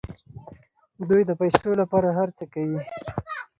[1.09, 2.79] دوی د پیسو لپاره هر څه کوي.